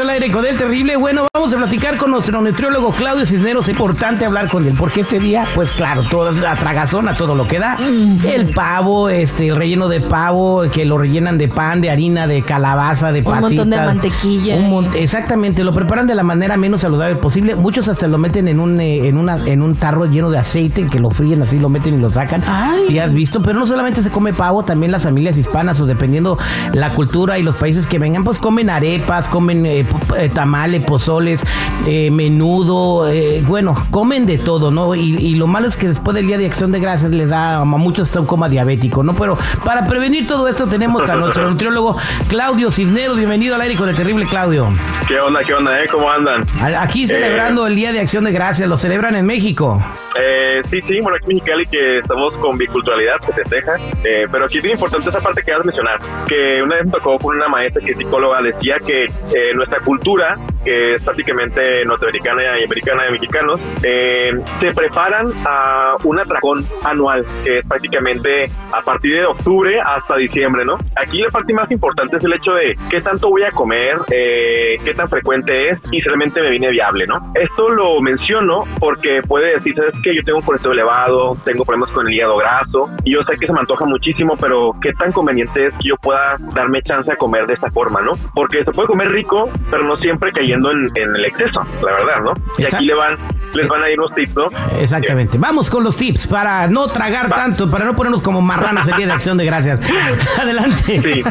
Estamos 0.00 0.16
de 0.30 0.30
regreso 0.30 0.30
al 0.30 0.30
aire 0.30 0.32
con 0.32 0.46
el 0.46 0.56
terrible. 0.56 0.96
Bueno, 0.96 1.26
vamos 1.32 1.52
a 1.52 1.56
platicar 1.56 1.96
con 1.96 2.10
nuestro 2.10 2.40
nutriólogo 2.40 2.92
Claudio 2.92 3.26
Cisneros. 3.26 3.64
Es 3.64 3.70
importante 3.70 4.24
hablar 4.24 4.48
con 4.48 4.64
él 4.66 4.74
porque 4.78 5.00
este 5.00 5.18
día, 5.18 5.46
pues 5.54 5.72
claro, 5.72 6.04
toda 6.04 6.32
la 6.32 6.56
tragazona, 6.56 7.16
todo 7.16 7.34
lo 7.34 7.46
que 7.46 7.58
da. 7.58 7.76
El 8.24 8.50
pavo, 8.54 9.08
este, 9.08 9.48
el 9.48 9.56
relleno 9.56 9.88
de 9.88 10.00
pavo, 10.00 10.62
que 10.72 10.84
lo 10.84 10.98
rellenan 10.98 11.38
de 11.38 11.48
pan, 11.48 11.80
de 11.80 11.90
harina, 11.90 12.26
de 12.26 12.42
calabaza, 12.42 13.12
de 13.12 13.22
pasita. 13.22 13.38
Un 13.38 13.42
montón 13.56 13.70
de 13.70 13.76
mantequilla. 13.76 14.56
Un 14.56 14.70
mon- 14.70 14.88
exactamente, 14.94 15.64
lo 15.64 15.72
preparan 15.74 16.06
de 16.06 16.14
la 16.14 16.22
manera 16.22 16.56
menos 16.56 16.80
saludable 16.82 17.16
posible. 17.16 17.54
Muchos 17.54 17.88
hasta 17.88 18.06
lo 18.06 18.18
meten 18.18 18.48
en 18.48 18.60
un, 18.60 18.80
eh, 18.80 19.08
en 19.08 19.16
una, 19.16 19.36
en 19.46 19.62
un 19.62 19.74
tarro 19.76 20.06
lleno 20.06 20.30
de 20.30 20.38
aceite, 20.38 20.86
que 20.86 20.98
lo 20.98 21.10
fríen 21.10 21.42
así, 21.42 21.58
lo 21.58 21.68
meten 21.68 21.94
y 21.94 21.98
lo 21.98 22.10
sacan. 22.10 22.42
Sí, 22.86 22.98
has 22.98 23.12
visto, 23.12 23.42
pero 23.42 23.58
no 23.58 23.66
solamente 23.66 24.02
se 24.02 24.10
come 24.10 24.32
pavo, 24.32 24.64
también 24.64 24.92
las 24.92 25.02
familias 25.02 25.36
hispanas 25.36 25.80
o 25.80 25.86
dependiendo 25.86 26.38
la 26.72 26.92
cultura 26.92 27.38
y 27.38 27.42
los 27.42 27.56
países 27.56 27.86
que 27.86 27.98
vengan, 27.98 28.24
pues 28.24 28.38
comen 28.38 28.70
arepas, 28.70 29.28
comen 29.28 29.64
eh, 29.66 29.86
eh, 30.20 30.28
tamales, 30.28 30.82
pozoles, 30.82 31.44
eh, 31.86 32.10
menudo, 32.10 33.08
eh, 33.08 33.42
bueno, 33.46 33.74
comen 33.90 34.26
de 34.26 34.38
todo, 34.38 34.70
¿no? 34.70 34.94
Y, 34.94 35.16
y 35.16 35.34
lo 35.34 35.46
malo 35.46 35.68
es 35.68 35.76
que 35.76 35.88
después 35.88 36.14
del 36.14 36.26
Día 36.26 36.38
de 36.38 36.46
Acción 36.46 36.72
de 36.72 36.80
Gracias 36.80 37.12
les 37.12 37.30
da 37.30 37.56
a 37.56 37.64
muchos 37.64 38.14
un 38.16 38.26
coma 38.26 38.48
diabético, 38.48 39.02
¿no? 39.02 39.14
Pero 39.14 39.38
para 39.64 39.86
prevenir 39.86 40.26
todo 40.26 40.48
esto 40.48 40.66
tenemos 40.66 41.08
a 41.08 41.16
nuestro 41.16 41.48
nutriólogo 41.50 41.96
Claudio 42.28 42.70
Cisneros. 42.70 43.16
Bienvenido 43.16 43.54
al 43.54 43.60
aire 43.62 43.76
con 43.76 43.88
el 43.88 43.94
terrible 43.94 44.26
Claudio. 44.26 44.68
¿Qué 45.06 45.18
onda, 45.18 45.40
qué 45.46 45.54
onda, 45.54 45.82
eh? 45.82 45.86
¿Cómo 45.90 46.10
andan? 46.10 46.44
Aquí 46.78 47.06
celebrando 47.06 47.66
el 47.66 47.74
Día 47.74 47.92
de 47.92 48.00
Acción 48.00 48.24
de 48.24 48.32
Gracias, 48.32 48.68
lo 48.68 48.76
celebran 48.76 49.14
en 49.16 49.26
México. 49.26 49.82
Eh, 50.18 50.60
sí, 50.68 50.80
sí, 50.82 51.00
bueno, 51.00 51.16
aquí 51.16 51.30
en 51.30 51.36
Mexicali 51.36 51.66
que 51.66 51.98
estamos 51.98 52.34
con 52.34 52.58
biculturalidad, 52.58 53.20
que 53.20 53.26
se 53.26 53.32
festeja, 53.44 53.76
eh, 54.04 54.26
pero 54.30 54.44
aquí 54.44 54.58
es 54.58 54.64
bien 54.64 54.74
importante 54.74 55.08
esa 55.08 55.20
parte 55.20 55.42
que 55.42 55.52
vas 55.52 55.60
a 55.60 55.64
mencionar, 55.64 56.00
que 56.26 56.62
una 56.62 56.76
vez 56.76 56.86
me 56.86 56.90
tocó 56.92 57.16
con 57.18 57.36
una 57.36 57.48
maestra 57.48 57.82
que 57.84 57.92
es 57.92 57.98
psicóloga, 57.98 58.42
decía 58.42 58.76
que 58.84 59.04
eh, 59.04 59.54
nuestra 59.54 59.78
cultura, 59.80 60.09
cultura 60.10 60.36
que 60.64 60.94
es 60.94 61.04
prácticamente 61.04 61.84
norteamericana 61.84 62.58
y 62.58 62.64
americana 62.64 63.04
de 63.04 63.10
mexicanos, 63.10 63.60
eh, 63.82 64.32
se 64.60 64.72
preparan 64.72 65.28
a 65.46 65.96
un 66.04 66.18
atracón 66.18 66.64
anual, 66.84 67.24
que 67.44 67.58
es 67.58 67.66
prácticamente 67.66 68.46
a 68.72 68.82
partir 68.82 69.16
de 69.16 69.26
octubre 69.26 69.80
hasta 69.80 70.16
diciembre, 70.16 70.64
¿no? 70.64 70.74
Aquí 70.96 71.18
la 71.18 71.30
parte 71.30 71.52
más 71.52 71.70
importante 71.70 72.16
es 72.16 72.24
el 72.24 72.32
hecho 72.32 72.52
de 72.52 72.76
qué 72.90 73.00
tanto 73.00 73.28
voy 73.28 73.42
a 73.42 73.50
comer, 73.50 73.96
eh, 74.10 74.76
qué 74.84 74.94
tan 74.94 75.08
frecuente 75.08 75.70
es 75.70 75.78
y 75.90 76.00
si 76.00 76.08
realmente 76.08 76.40
me 76.40 76.50
viene 76.50 76.70
viable, 76.70 77.06
¿no? 77.06 77.32
Esto 77.34 77.68
lo 77.68 78.00
menciono 78.00 78.64
porque 78.78 79.20
puede 79.26 79.54
decir, 79.54 79.74
¿sabes 79.74 79.94
qué? 80.02 80.14
Yo 80.14 80.22
tengo 80.24 80.38
un 80.38 80.44
colesterol 80.44 80.74
elevado, 80.76 81.36
tengo 81.44 81.64
problemas 81.64 81.90
con 81.90 82.06
el 82.06 82.14
hígado 82.14 82.36
graso 82.36 82.90
y 83.04 83.14
yo 83.14 83.22
sé 83.22 83.36
que 83.38 83.46
se 83.46 83.52
me 83.52 83.60
antoja 83.60 83.84
muchísimo, 83.84 84.34
pero 84.40 84.72
qué 84.80 84.92
tan 84.92 85.12
conveniente 85.12 85.66
es 85.66 85.74
que 85.74 85.88
yo 85.88 85.96
pueda 85.96 86.36
darme 86.54 86.82
chance 86.82 87.10
a 87.12 87.16
comer 87.16 87.46
de 87.46 87.54
esta 87.54 87.70
forma, 87.70 88.00
¿no? 88.00 88.12
Porque 88.34 88.64
se 88.64 88.72
puede 88.72 88.88
comer 88.88 89.08
rico, 89.10 89.48
pero 89.70 89.84
no 89.84 89.96
siempre 89.96 90.32
cayendo 90.50 90.70
en, 90.72 90.90
en 90.96 91.16
el 91.16 91.24
exceso, 91.26 91.60
la 91.84 91.92
verdad, 91.92 92.20
¿no? 92.24 92.32
Y 92.58 92.62
Exacto. 92.62 92.76
aquí 92.76 92.86
le 92.86 92.94
van, 92.94 93.14
les 93.54 93.68
van 93.68 93.82
a 93.82 93.90
ir 93.90 93.98
unos 93.98 94.14
tips, 94.14 94.34
¿no? 94.36 94.46
Exactamente. 94.80 95.38
Vamos 95.38 95.70
con 95.70 95.84
los 95.84 95.96
tips 95.96 96.26
para 96.26 96.66
no 96.66 96.86
tragar 96.88 97.26
Va. 97.32 97.36
tanto, 97.36 97.70
para 97.70 97.84
no 97.84 97.94
ponernos 97.94 98.22
como 98.22 98.40
marranos 98.40 98.88
el 98.88 98.96
día 98.96 99.06
de 99.06 99.12
acción 99.12 99.36
de 99.38 99.44
gracias. 99.44 99.80
Adelante. 100.40 101.00
Sí. 101.00 101.22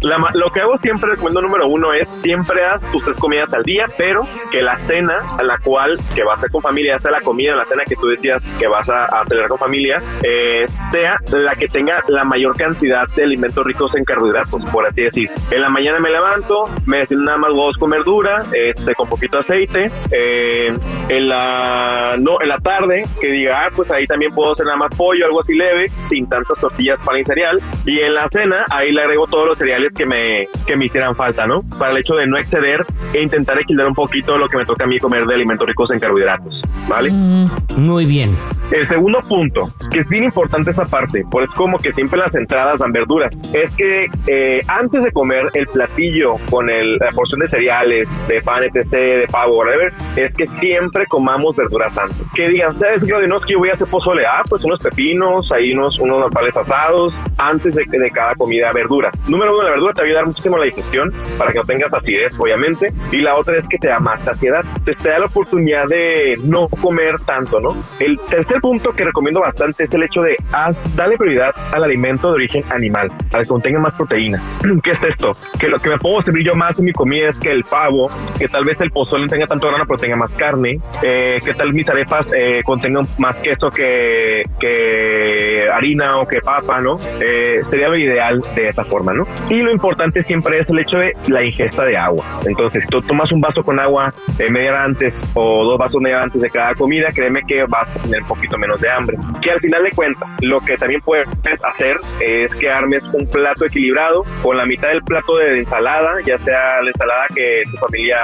La 0.00 0.16
lo 0.34 0.50
que 0.50 0.60
hago 0.60 0.76
siempre, 0.78 1.10
recomiendo 1.10 1.40
número 1.42 1.68
uno, 1.68 1.92
es 1.92 2.08
siempre 2.22 2.64
haz 2.64 2.80
tus 2.90 3.04
tres 3.04 3.16
comidas 3.18 3.52
al 3.54 3.62
día, 3.62 3.86
pero 3.96 4.22
que 4.50 4.62
la 4.62 4.76
cena 4.78 5.18
a 5.38 5.42
la 5.44 5.58
cual 5.58 5.98
que 6.14 6.24
vas 6.24 6.36
a 6.36 6.38
hacer 6.38 6.50
con 6.50 6.62
familia, 6.62 6.98
sea 6.98 7.10
la 7.10 7.20
comida 7.20 7.54
la 7.54 7.64
cena 7.66 7.84
que 7.86 7.94
tú 7.96 8.08
decías 8.08 8.42
que 8.58 8.66
vas 8.66 8.88
a, 8.88 9.04
a 9.04 9.24
celebrar 9.26 9.48
con 9.50 9.58
familia, 9.58 9.96
eh, 10.22 10.66
sea 10.90 11.16
la 11.30 11.54
que 11.54 11.68
tenga 11.68 12.00
la 12.08 12.24
mayor 12.24 12.56
cantidad 12.56 13.06
de 13.14 13.24
alimentos 13.24 13.64
ricos 13.64 13.94
en 13.94 14.04
carbohidratos, 14.04 14.62
por 14.70 14.86
así 14.86 15.02
decir. 15.02 15.30
En 15.50 15.60
la 15.62 15.68
mañana 15.68 15.98
me 16.00 16.10
levanto, 16.10 16.64
me 16.86 16.98
desayuno 16.98 17.26
nada 17.26 17.38
más 17.38 17.50
huevos 17.52 17.76
con 17.78 17.90
verdura, 17.90 18.40
este, 18.70 18.94
con 18.94 19.08
poquito 19.08 19.38
aceite. 19.38 19.90
eh, 20.10 20.68
en 21.08 21.28
la 21.28 22.16
no 22.18 22.40
en 22.40 22.48
la 22.48 22.58
tarde, 22.58 23.04
que 23.20 23.28
diga, 23.30 23.66
ah, 23.66 23.68
pues 23.74 23.90
ahí 23.90 24.06
también 24.06 24.32
puedo 24.34 24.52
hacer 24.52 24.66
nada 24.66 24.78
más 24.78 24.94
pollo, 24.96 25.26
algo 25.26 25.40
así 25.42 25.54
leve, 25.54 25.86
sin 26.08 26.28
tantas 26.28 26.58
tortillas 26.60 26.98
para 27.04 27.18
el 27.18 27.24
cereal. 27.26 27.60
Y 27.84 28.00
en 28.00 28.14
la 28.14 28.28
cena, 28.30 28.64
ahí 28.70 28.92
le 28.92 29.02
agrego 29.02 29.26
todos 29.26 29.46
los 29.46 29.58
cereales 29.58 29.92
que 29.96 30.06
me, 30.06 30.46
que 30.66 30.76
me 30.76 30.86
hicieran 30.86 31.14
falta, 31.14 31.46
¿no? 31.46 31.60
Para 31.78 31.92
el 31.92 31.98
hecho 31.98 32.14
de 32.14 32.26
no 32.26 32.38
exceder 32.38 32.84
e 33.14 33.22
intentar 33.22 33.58
equilibrar 33.60 33.88
un 33.88 33.94
poquito 33.94 34.36
lo 34.36 34.48
que 34.48 34.56
me 34.56 34.64
toca 34.64 34.84
a 34.84 34.86
mí 34.88 34.98
comer 34.98 35.24
de 35.26 35.34
alimentos 35.34 35.66
ricos 35.66 35.90
en 35.90 36.00
carbohidratos, 36.00 36.60
¿vale? 36.88 37.10
Mm, 37.12 37.46
Muy 37.76 38.04
bien. 38.06 38.34
El 38.72 38.88
segundo 38.88 39.20
punto, 39.28 39.70
que 39.92 40.00
es 40.00 40.08
bien 40.08 40.24
importante 40.24 40.72
esa 40.72 40.84
parte, 40.86 41.22
por 41.30 41.44
es 41.44 41.50
como 41.52 41.78
que 41.78 41.92
siempre 41.92 42.18
las 42.18 42.34
entradas 42.34 42.80
dan 42.80 42.90
verduras, 42.92 43.32
es 43.52 43.72
que 43.76 44.06
eh, 44.26 44.60
antes 44.66 45.04
de 45.04 45.12
comer 45.12 45.44
el 45.54 45.66
platillo 45.68 46.32
con 46.50 46.68
el- 46.68 46.96
la 46.96 47.12
porción 47.12 47.40
de 47.40 47.48
cereales, 47.48 48.08
de 48.26 48.40
pan, 48.46 48.62
etc., 48.62 48.90
de 48.90 49.26
pavo, 49.30 49.58
whatever, 49.58 49.92
es 50.16 50.34
que 50.34 50.46
siempre 50.60 51.04
comamos 51.06 51.56
verduras 51.56 51.96
antes. 51.98 52.22
Que 52.34 52.48
digan, 52.48 52.78
¿sabes, 52.78 53.04
Claudio? 53.04 53.28
No 53.28 53.38
es 53.38 53.44
que 53.44 53.52
yo 53.54 53.58
voy 53.58 53.70
a 53.70 53.72
hacer 53.72 53.88
pozole, 53.88 54.24
ah, 54.24 54.42
pues 54.48 54.64
unos 54.64 54.80
pepinos, 54.80 55.50
ahí 55.52 55.72
unos, 55.72 55.98
unos 55.98 56.20
nopales 56.20 56.56
asados, 56.56 57.12
antes 57.36 57.74
de, 57.74 57.84
de 57.84 58.10
cada 58.10 58.34
comida 58.34 58.72
verdura. 58.72 59.10
Número 59.28 59.52
uno, 59.52 59.64
la 59.64 59.70
verdura 59.70 59.92
te 59.92 60.12
va 60.12 60.20
a 60.20 60.24
muchísimo 60.24 60.56
la 60.56 60.64
digestión, 60.64 61.12
para 61.36 61.52
que 61.52 61.58
no 61.58 61.64
tengas 61.64 61.92
acidez, 61.92 62.32
obviamente, 62.38 62.92
y 63.12 63.18
la 63.18 63.36
otra 63.36 63.58
es 63.58 63.66
que 63.68 63.78
te 63.78 63.88
da 63.88 63.98
más 63.98 64.22
saciedad, 64.22 64.64
te 64.84 64.94
da 65.08 65.18
la 65.18 65.26
oportunidad 65.26 65.86
de 65.88 66.36
no 66.44 66.68
comer 66.68 67.16
tanto, 67.26 67.60
¿no? 67.60 67.76
El 67.98 68.18
tercer 68.30 68.60
punto 68.60 68.90
que 68.90 69.04
recomiendo 69.04 69.40
bastante 69.40 69.84
es 69.84 69.94
el 69.94 70.04
hecho 70.04 70.22
de 70.22 70.36
haz, 70.52 70.76
darle 70.96 71.16
prioridad 71.16 71.50
al 71.72 71.84
alimento 71.84 72.28
de 72.28 72.34
origen 72.34 72.64
animal, 72.70 73.08
al 73.32 73.42
que 73.42 73.48
contenga 73.48 73.80
más 73.80 73.94
proteína. 73.94 74.40
¿Qué 74.82 74.92
es 74.92 75.02
esto? 75.02 75.32
Que 75.58 75.68
lo 75.68 75.78
que 75.78 75.90
me 75.90 75.98
puedo 75.98 76.22
servir 76.22 76.46
yo 76.46 76.54
más 76.54 76.78
en 76.78 76.84
mi 76.84 76.92
comida 76.92 77.28
es 77.28 77.36
que 77.38 77.50
el 77.50 77.64
pavo, 77.64 78.10
que 78.38 78.48
tal 78.48 78.64
vez 78.64 78.80
el 78.80 78.90
pozole 78.90 79.24
no 79.24 79.28
tenga 79.28 79.46
tanto 79.46 79.68
grano 79.68 79.84
pero 79.86 79.98
tenga 79.98 80.16
más 80.16 80.30
carne, 80.32 80.78
eh, 81.02 81.38
que 81.44 81.54
tal 81.54 81.72
mis 81.72 81.88
arepas 81.88 82.26
eh, 82.36 82.62
contengan 82.64 83.06
más 83.18 83.36
queso 83.36 83.70
que, 83.70 84.42
que 84.60 85.65
harina 85.76 86.18
o 86.18 86.26
que 86.26 86.40
papa, 86.40 86.80
¿no? 86.80 86.98
Eh, 87.20 87.60
sería 87.70 87.88
lo 87.88 87.96
ideal 87.96 88.42
de 88.54 88.68
esa 88.68 88.84
forma, 88.84 89.12
¿no? 89.12 89.24
Y 89.50 89.60
lo 89.60 89.70
importante 89.70 90.22
siempre 90.22 90.60
es 90.60 90.68
el 90.70 90.78
hecho 90.78 90.98
de 90.98 91.12
la 91.28 91.44
ingesta 91.44 91.84
de 91.84 91.96
agua. 91.96 92.24
Entonces, 92.46 92.84
tú 92.90 93.00
tomas 93.02 93.30
un 93.32 93.40
vaso 93.40 93.62
con 93.62 93.78
agua 93.78 94.12
eh, 94.38 94.50
media 94.50 94.70
hora 94.70 94.84
antes 94.84 95.14
o 95.34 95.64
dos 95.64 95.78
vasos 95.78 96.00
media 96.00 96.16
hora 96.16 96.24
antes 96.24 96.40
de 96.40 96.50
cada 96.50 96.74
comida, 96.74 97.08
créeme 97.14 97.40
que 97.46 97.64
vas 97.68 97.94
a 97.96 98.02
tener 98.02 98.22
un 98.22 98.28
poquito 98.28 98.58
menos 98.58 98.80
de 98.80 98.90
hambre. 98.90 99.16
Que 99.42 99.50
al 99.50 99.60
final 99.60 99.82
de 99.82 99.90
cuentas, 99.90 100.28
lo 100.42 100.60
que 100.60 100.76
también 100.76 101.00
puedes 101.02 101.28
hacer 101.64 101.96
es 102.20 102.54
que 102.54 102.70
armes 102.70 103.02
un 103.12 103.26
plato 103.28 103.64
equilibrado 103.64 104.24
con 104.42 104.56
la 104.56 104.66
mitad 104.66 104.88
del 104.88 105.02
plato 105.02 105.36
de 105.36 105.58
ensalada, 105.58 106.14
ya 106.24 106.38
sea 106.38 106.82
la 106.82 106.88
ensalada 106.88 107.26
que 107.34 107.62
tu 107.70 107.76
familia 107.78 108.16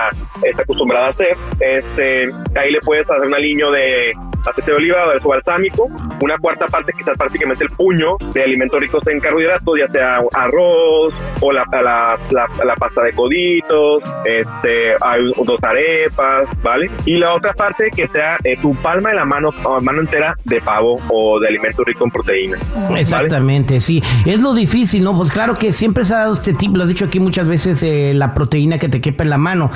está 0.43 0.63
acostumbrada 0.63 1.07
a 1.07 1.11
hacer. 1.11 1.37
Este, 1.61 2.25
ahí 2.59 2.71
le 2.71 2.81
puedes 2.81 3.11
hacer 3.11 3.27
un 3.27 3.35
aliño 3.35 3.71
de 3.71 4.13
aceite 4.51 4.71
de 4.73 4.77
oliva 4.77 5.07
o 5.07 5.11
de 5.11 5.19
balsámico, 5.25 5.89
una 6.21 6.37
cuarta 6.39 6.67
parte 6.67 6.93
quizás 6.93 7.17
prácticamente 7.43 7.65
el 7.65 7.71
puño 7.71 8.17
de 8.33 8.43
alimentos 8.43 8.81
ricos 8.81 9.07
en 9.07 9.21
carbohidratos, 9.21 9.75
ya 9.79 9.89
sea 9.93 10.19
arroz 10.35 11.15
o 11.41 11.53
la, 11.53 11.65
la, 11.73 12.17
la, 12.31 12.47
la 12.65 12.75
pasta 12.77 13.03
de 13.03 13.13
coditos, 13.13 14.03
este, 14.25 14.93
hay 15.01 15.33
dos 15.45 15.59
arepas, 15.63 16.49
¿vale? 16.63 16.91
Y 17.05 17.19
la 17.19 17.35
otra 17.35 17.53
parte 17.55 17.91
que 17.95 18.07
sea 18.09 18.37
eh, 18.45 18.57
tu 18.61 18.75
palma 18.77 19.11
de 19.11 19.17
la 19.17 19.25
mano, 19.25 19.51
o 19.65 19.81
mano 19.81 20.01
entera 20.01 20.35
de 20.45 20.61
pavo 20.61 20.97
o 21.11 21.41
de 21.41 21.49
alimento 21.49 21.83
rico 21.85 22.05
en 22.05 22.11
proteína. 22.11 22.59
¿vale? 22.89 23.01
Exactamente, 23.01 23.81
sí. 23.81 24.03
Es 24.27 24.41
lo 24.41 24.55
difícil, 24.55 25.03
¿no? 25.05 25.17
Pues 25.17 25.31
claro 25.31 25.57
que 25.57 25.73
siempre 25.73 26.05
se 26.05 26.15
ha 26.15 26.19
dado 26.19 26.35
este 26.35 26.53
tip, 26.55 26.77
lo 26.77 26.83
has 26.85 26.89
dicho 26.89 27.05
aquí 27.07 27.21
muchas 27.21 27.47
veces, 27.47 27.83
eh, 27.83 28.13
la 28.15 28.35
proteína 28.35 28.79
que 28.79 28.89
te 28.89 29.01
quepa 29.01 29.25
en 29.25 29.31
la 29.31 29.39
mano. 29.39 29.71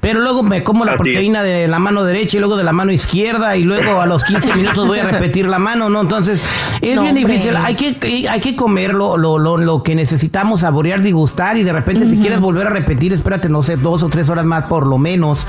Pero 0.00 0.20
luego 0.20 0.42
me 0.42 0.62
como 0.62 0.84
la 0.84 0.92
Así 0.92 1.02
es. 1.02 1.12
proteína 1.12 1.42
de 1.42 1.68
la 1.68 1.78
mano 1.78 2.04
derecha 2.04 2.36
y 2.36 2.40
luego 2.40 2.56
de 2.56 2.64
la 2.64 2.72
mano 2.72 2.92
izquierda 2.92 3.56
y 3.56 3.64
luego 3.64 4.00
a 4.00 4.06
los 4.06 4.24
15 4.24 4.54
minutos 4.54 4.86
voy 4.86 4.98
a 4.98 5.04
repetir 5.04 5.46
la 5.46 5.58
mano, 5.58 5.88
¿no? 5.88 6.00
Entonces, 6.00 6.42
es 6.80 6.96
No, 6.96 7.02
bien 7.02 7.11
difícil. 7.14 7.56
Hay 7.56 7.74
que, 7.74 8.28
hay 8.28 8.40
que 8.40 8.56
comer 8.56 8.94
lo, 8.94 9.16
lo, 9.16 9.38
lo, 9.38 9.56
lo 9.56 9.82
que 9.82 9.94
necesitamos, 9.94 10.60
saborear, 10.60 11.02
disgustar 11.02 11.56
y 11.56 11.62
de 11.62 11.72
repente 11.72 12.08
si 12.08 12.16
quieres 12.18 12.40
volver 12.40 12.66
a 12.66 12.70
repetir, 12.70 13.12
espérate, 13.12 13.48
no 13.48 13.62
sé, 13.62 13.76
dos 13.76 14.02
o 14.02 14.08
tres 14.08 14.28
horas 14.28 14.44
más 14.44 14.64
por 14.66 14.86
lo 14.86 14.98
menos 14.98 15.46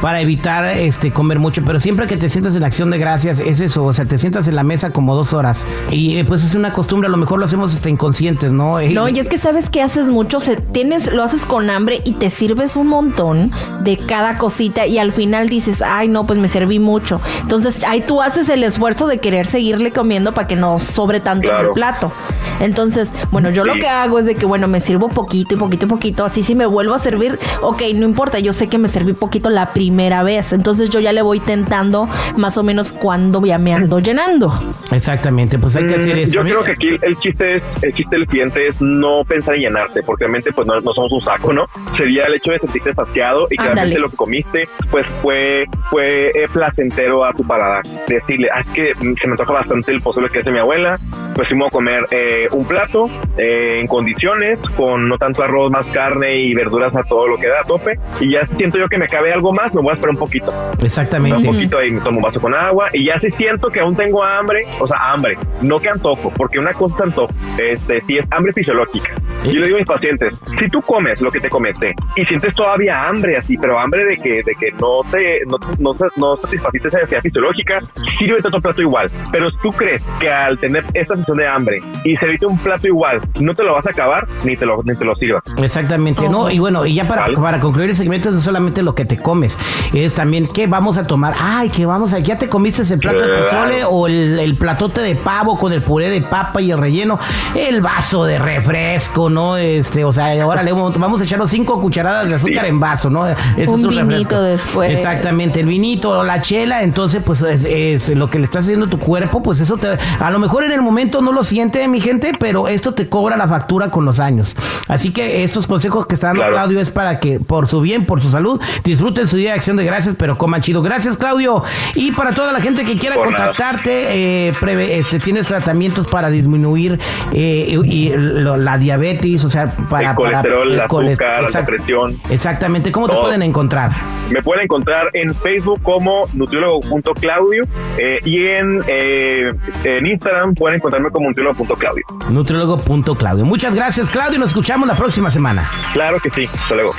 para 0.00 0.20
evitar 0.20 0.64
este 0.66 1.10
comer 1.12 1.38
mucho. 1.38 1.62
Pero 1.64 1.80
siempre 1.80 2.06
que 2.06 2.16
te 2.16 2.28
sientas 2.28 2.54
en 2.56 2.64
acción 2.64 2.90
de 2.90 2.98
gracias, 2.98 3.38
es 3.40 3.60
eso, 3.60 3.84
o 3.84 3.92
sea, 3.92 4.04
te 4.04 4.18
sientas 4.18 4.48
en 4.48 4.56
la 4.56 4.62
mesa 4.62 4.90
como 4.90 5.14
dos 5.14 5.32
horas. 5.32 5.66
Y 5.90 6.16
eh, 6.16 6.24
pues 6.24 6.42
es 6.44 6.54
una 6.54 6.72
costumbre, 6.72 7.08
a 7.08 7.10
lo 7.10 7.16
mejor 7.16 7.38
lo 7.38 7.44
hacemos 7.44 7.74
hasta 7.74 7.88
inconscientes, 7.90 8.52
¿no? 8.52 8.80
Eh, 8.80 8.90
No, 8.90 9.08
y 9.08 9.18
es 9.18 9.28
que 9.28 9.38
sabes 9.38 9.70
que 9.70 9.82
haces 9.82 10.08
mucho, 10.08 10.40
se, 10.40 10.56
tienes, 10.56 11.12
lo 11.12 11.22
haces 11.22 11.46
con 11.46 11.70
hambre 11.70 12.00
y 12.04 12.12
te 12.12 12.30
sirves 12.30 12.76
un 12.76 12.88
montón 12.88 13.52
de 13.82 13.96
cada 13.98 14.36
cosita 14.36 14.86
y 14.86 14.98
al 14.98 15.12
final 15.12 15.48
dices, 15.48 15.82
ay 15.82 16.08
no, 16.08 16.26
pues 16.26 16.38
me 16.38 16.48
serví 16.48 16.78
mucho. 16.78 17.20
Entonces 17.40 17.82
ahí 17.84 18.00
tú 18.00 18.22
haces 18.22 18.48
el 18.48 18.64
esfuerzo 18.64 19.06
de 19.06 19.18
querer 19.18 19.46
seguirle 19.46 19.90
comiendo 19.92 20.32
para 20.32 20.46
que 20.48 20.56
no 20.56 20.78
sobre 21.02 21.18
tanto 21.18 21.48
en 21.50 21.56
el 21.66 21.70
plato. 21.70 22.12
Entonces, 22.60 23.12
bueno, 23.32 23.50
yo 23.50 23.64
lo 23.64 23.74
que 23.74 23.88
hago 23.88 24.20
es 24.20 24.24
de 24.24 24.36
que, 24.36 24.46
bueno, 24.46 24.68
me 24.68 24.80
sirvo 24.80 25.08
poquito 25.08 25.54
y 25.56 25.58
poquito 25.58 25.86
y 25.86 25.88
poquito, 25.88 26.24
así 26.24 26.44
si 26.44 26.54
me 26.54 26.64
vuelvo 26.64 26.94
a 26.94 26.98
servir, 27.00 27.36
ok, 27.60 27.82
no 27.96 28.04
importa, 28.06 28.38
yo 28.38 28.52
sé 28.52 28.68
que 28.68 28.78
me 28.78 28.88
serví 28.88 29.14
poquito 29.14 29.50
la 29.50 29.72
primera 29.72 30.22
vez, 30.22 30.52
entonces 30.52 30.88
yo 30.90 31.00
ya 31.00 31.12
le 31.12 31.22
voy 31.22 31.40
tentando 31.40 32.08
más 32.36 32.56
o 32.58 32.62
menos 32.62 32.92
cuando 32.92 33.44
ya 33.44 33.58
me 33.58 33.74
ando 33.74 33.98
llenando. 34.06 34.52
Exactamente, 34.92 35.58
pues 35.58 35.74
hay 35.74 35.86
que 35.88 35.94
hacer 35.96 36.14
Mm, 36.14 36.18
eso. 36.18 36.32
Yo 36.34 36.44
Mira, 36.44 36.56
creo 36.60 36.66
que 36.66 36.72
aquí 36.72 36.88
el 37.04 37.16
chiste 37.18 37.56
es, 37.56 37.62
el 37.82 37.94
chiste 37.94 38.16
del 38.16 38.26
cliente 38.28 38.68
es 38.68 38.80
no 38.80 39.24
pensar 39.26 39.54
en 39.56 39.62
llenarte, 39.62 40.02
porque 40.04 40.24
realmente 40.24 40.52
pues 40.52 40.66
no, 40.68 40.80
no 40.80 40.92
somos 40.94 41.10
un 41.12 41.20
saco, 41.20 41.52
¿no? 41.52 41.64
Sería 41.96 42.24
el 42.26 42.34
hecho 42.34 42.52
de 42.52 42.58
sentirte 42.60 42.92
saciado 42.94 43.46
y 43.50 43.56
que 43.56 43.62
Ándale. 43.62 43.74
realmente 43.74 44.00
lo 44.00 44.08
que 44.10 44.16
comiste 44.16 44.68
pues 44.90 45.04
fue 45.20 45.64
fue 45.90 46.30
placentero 46.52 47.24
a 47.24 47.32
tu 47.32 47.42
paladar. 47.44 47.82
Decirle, 48.06 48.48
ah, 48.54 48.60
es 48.60 48.68
que 48.72 48.92
mm, 48.94 49.14
se 49.20 49.26
me 49.26 49.32
antoja 49.32 49.52
bastante 49.52 49.92
el 49.92 50.00
pozole 50.00 50.28
que 50.28 50.40
hace 50.40 50.50
mi 50.50 50.58
abuela, 50.58 50.91
pues 51.34 51.48
fuimos 51.48 51.68
a 51.68 51.70
comer 51.70 52.00
eh, 52.10 52.46
un 52.52 52.66
plato 52.66 53.06
eh, 53.38 53.80
en 53.80 53.86
condiciones, 53.86 54.58
con 54.76 55.08
no 55.08 55.16
tanto 55.18 55.42
arroz, 55.42 55.70
más 55.70 55.86
carne 55.88 56.36
y 56.36 56.54
verduras 56.54 56.94
a 56.94 57.02
todo 57.04 57.26
lo 57.26 57.36
que 57.36 57.48
da 57.48 57.60
a 57.60 57.64
tope, 57.64 57.98
y 58.20 58.32
ya 58.32 58.44
si 58.46 58.56
siento 58.56 58.78
yo 58.78 58.88
que 58.88 58.98
me 58.98 59.08
cabe 59.08 59.32
algo 59.32 59.52
más, 59.52 59.72
me 59.74 59.80
voy 59.80 59.90
a 59.90 59.94
esperar 59.94 60.14
un 60.14 60.20
poquito. 60.20 60.52
Exactamente. 60.82 61.48
Un 61.48 61.54
poquito 61.54 61.78
ahí, 61.78 61.90
me 61.90 62.00
tomo 62.00 62.18
un 62.18 62.22
vaso 62.22 62.40
con 62.40 62.54
agua 62.54 62.88
y 62.92 63.06
ya 63.06 63.18
si 63.18 63.30
siento 63.32 63.68
que 63.68 63.80
aún 63.80 63.96
tengo 63.96 64.22
hambre, 64.22 64.62
o 64.80 64.86
sea, 64.86 64.98
hambre, 65.12 65.36
no 65.62 65.78
que 65.78 65.88
antojo, 65.88 66.32
porque 66.36 66.58
una 66.58 66.72
cosa 66.72 66.94
es 66.96 67.00
antojo, 67.02 67.34
este, 67.58 68.00
si 68.02 68.18
es 68.18 68.26
hambre 68.30 68.52
fisiológica. 68.52 69.12
Yo 69.44 69.58
le 69.58 69.66
digo 69.66 69.76
a 69.76 69.80
mis 69.80 69.88
pacientes, 69.88 70.34
si 70.58 70.68
tú 70.68 70.80
comes 70.82 71.20
lo 71.20 71.30
que 71.30 71.40
te 71.40 71.48
comete 71.48 71.92
y 72.16 72.24
sientes 72.26 72.54
todavía 72.54 73.08
hambre 73.08 73.36
así, 73.36 73.56
pero 73.56 73.78
hambre 73.78 74.04
de 74.04 74.16
que, 74.16 74.42
de 74.44 74.54
que 74.58 74.70
no 74.72 75.00
te, 75.10 75.40
no, 75.46 75.56
no, 75.78 75.92
no 76.16 76.36
satisfaciste 76.36 76.88
esa 76.88 76.98
necesidad 76.98 77.20
fisiológica, 77.22 77.80
sírvete 78.18 78.48
otro 78.48 78.60
plato 78.60 78.82
igual. 78.82 79.10
Pero 79.32 79.50
tú 79.62 79.70
crees 79.70 80.02
que 80.20 80.30
al 80.30 80.58
tener 80.58 80.81
esta 80.94 81.14
sensación 81.14 81.36
de 81.38 81.46
hambre 81.48 81.82
y 82.04 82.16
servirte 82.16 82.46
un 82.46 82.58
plato 82.58 82.86
igual, 82.86 83.20
no 83.40 83.54
te 83.54 83.62
lo 83.62 83.74
vas 83.74 83.86
a 83.86 83.90
acabar, 83.90 84.26
ni 84.44 84.56
te 84.56 84.66
lo, 84.66 84.82
ni 84.82 84.94
te 84.96 85.04
lo 85.04 85.14
sirvas. 85.16 85.42
Exactamente, 85.62 86.28
¿no? 86.28 86.50
Y 86.50 86.58
bueno, 86.58 86.84
y 86.86 86.94
ya 86.94 87.06
para, 87.08 87.22
Vale. 87.22 87.36
para 87.38 87.60
concluir 87.60 87.90
el 87.90 87.96
segmento 87.96 88.28
es 88.28 88.34
no 88.34 88.40
solamente 88.40 88.82
lo 88.82 88.94
que 88.94 89.04
te 89.04 89.18
comes, 89.18 89.58
es 89.92 90.14
también 90.14 90.46
qué 90.46 90.66
vamos 90.66 90.98
a 90.98 91.06
tomar. 91.06 91.34
Ay, 91.38 91.68
que 91.70 91.86
vamos 91.86 92.12
a, 92.14 92.18
ya 92.18 92.38
te 92.38 92.48
comiste 92.48 92.82
el 92.92 92.98
plato 92.98 93.18
de 93.18 93.24
Claro. 93.26 93.44
pozole 93.44 93.84
o 93.84 94.06
el, 94.06 94.38
el 94.38 94.56
platote 94.56 95.00
de 95.00 95.14
pavo 95.14 95.58
con 95.58 95.72
el 95.72 95.82
puré 95.82 96.10
de 96.10 96.20
papa 96.20 96.60
y 96.60 96.70
el 96.70 96.78
relleno, 96.78 97.18
el 97.54 97.80
vaso 97.80 98.24
de 98.24 98.38
refresco, 98.38 99.30
¿no? 99.30 99.56
Este, 99.56 100.04
o 100.04 100.12
sea, 100.12 100.40
ahora 100.42 100.62
le 100.62 100.72
vamos, 100.72 100.98
vamos 100.98 101.20
a 101.20 101.24
echarnos 101.24 101.50
cinco 101.50 101.80
cucharadas 101.80 102.28
de 102.28 102.34
azúcar 102.36 102.64
Sí. 102.64 102.70
en 102.70 102.80
vaso, 102.80 103.10
¿no? 103.10 103.26
Ese 103.26 103.70
Un 103.70 103.80
es 103.80 103.88
vinito 103.88 104.00
refresco. 104.00 104.40
después. 104.42 104.90
Exactamente, 104.92 105.60
el 105.60 105.66
vinito 105.66 106.10
o 106.18 106.24
la 106.24 106.40
chela, 106.40 106.82
entonces 106.82 107.22
pues 107.24 107.40
es, 107.42 107.64
es 107.64 108.08
lo 108.16 108.28
que 108.30 108.38
le 108.38 108.44
está 108.44 108.58
haciendo 108.60 108.86
tu 108.88 108.98
cuerpo, 108.98 109.42
pues 109.42 109.60
eso 109.60 109.76
te, 109.76 109.88
a 110.20 110.30
lo 110.30 110.38
mejor 110.38 110.64
en 110.72 110.78
el 110.80 110.84
momento 110.84 111.20
no 111.22 111.32
lo 111.32 111.44
siente 111.44 111.86
mi 111.88 112.00
gente, 112.00 112.32
pero 112.38 112.68
esto 112.68 112.94
te 112.94 113.08
cobra 113.08 113.36
la 113.36 113.46
factura 113.48 113.90
con 113.90 114.04
los 114.04 114.20
años. 114.20 114.56
Así 114.88 115.12
que 115.12 115.42
estos 115.44 115.66
consejos 115.66 116.06
que 116.06 116.14
está 116.14 116.28
dando 116.28 116.42
Claro. 116.42 116.54
Claudio 116.54 116.80
es 116.80 116.90
para 116.90 117.20
que 117.20 117.38
por 117.40 117.66
su 117.68 117.80
bien, 117.80 118.04
por 118.06 118.20
su 118.20 118.30
salud, 118.30 118.60
disfruten 118.84 119.26
su 119.28 119.36
día 119.36 119.50
de 119.50 119.56
acción 119.56 119.76
de 119.76 119.84
gracias, 119.84 120.14
pero 120.18 120.36
coman 120.38 120.60
chido. 120.60 120.82
Gracias 120.82 121.16
Claudio. 121.16 121.62
Y 121.94 122.12
para 122.12 122.34
toda 122.34 122.52
la 122.52 122.60
gente 122.60 122.84
que 122.84 122.98
quiera 122.98 123.14
Por 123.16 123.26
contactarte, 123.26 124.48
eh, 124.48 124.52
preve- 124.60 124.98
este, 124.98 125.18
tienes 125.20 125.46
tratamientos 125.46 126.06
para 126.06 126.30
disminuir 126.30 126.98
eh, 127.32 127.78
y, 127.84 128.08
y 128.08 128.12
lo- 128.16 128.56
la 128.56 128.78
diabetes, 128.78 129.44
o 129.44 129.48
sea, 129.48 129.66
para... 129.90 130.10
el 130.10 130.16
colesterol, 130.16 130.68
para, 130.70 130.82
el 130.82 130.88
coles- 130.88 131.12
azúcar, 131.20 131.42
la 131.42 131.48
exact- 131.48 131.66
presión. 131.66 132.20
Exactamente, 132.30 132.90
¿cómo 132.92 133.08
te 133.08 133.16
pueden 133.16 133.42
encontrar? 133.42 133.90
Me 134.30 134.42
pueden 134.42 134.64
encontrar 134.64 135.08
en 135.12 135.34
Facebook 135.34 135.80
como 135.82 136.26
nutriólogo.claudio 136.32 137.64
eh, 137.98 138.18
y 138.24 138.46
en, 138.46 138.82
eh, 138.88 139.48
en 139.84 140.06
Instagram 140.06 140.54
pueden 140.62 140.76
encontrarme 140.76 141.10
como 141.10 141.28
nutriólogo.claudio. 141.28 142.04
Nutriólogo.claudio. 142.30 143.44
Muchas 143.44 143.74
gracias, 143.74 144.08
Claudio. 144.08 144.38
Nos 144.38 144.50
escuchamos 144.50 144.86
la 144.86 144.94
próxima 144.94 145.28
semana. 145.28 145.68
Claro 145.92 146.20
que 146.20 146.30
sí. 146.30 146.48
Hasta 146.54 146.76
luego. 146.76 146.94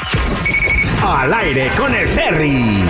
Al 1.01 1.33
aire 1.33 1.69
con 1.77 1.95
el 1.95 2.13
Terry. 2.13 2.83